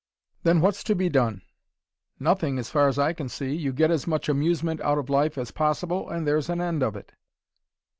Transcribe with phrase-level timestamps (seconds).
[0.41, 1.43] "Then what's to be done?"
[2.19, 3.55] "Nothing, as far as I can see.
[3.55, 6.95] You get as much amusement out of life as possible, and there's the end of
[6.95, 7.11] it."